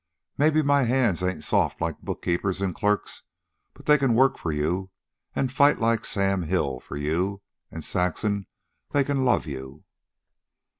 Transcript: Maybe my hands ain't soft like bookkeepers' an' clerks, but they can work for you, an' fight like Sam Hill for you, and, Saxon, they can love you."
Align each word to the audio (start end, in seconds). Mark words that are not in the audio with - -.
Maybe 0.35 0.63
my 0.63 0.81
hands 0.85 1.21
ain't 1.21 1.43
soft 1.43 1.79
like 1.79 2.01
bookkeepers' 2.01 2.59
an' 2.59 2.73
clerks, 2.73 3.21
but 3.75 3.85
they 3.85 3.99
can 3.99 4.15
work 4.15 4.35
for 4.39 4.51
you, 4.51 4.89
an' 5.35 5.49
fight 5.49 5.77
like 5.77 6.05
Sam 6.05 6.41
Hill 6.41 6.79
for 6.79 6.97
you, 6.97 7.43
and, 7.69 7.83
Saxon, 7.85 8.47
they 8.93 9.03
can 9.03 9.23
love 9.25 9.45
you." 9.45 9.83